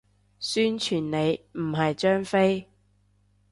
[0.39, 2.67] 宣傳你，唔係張飛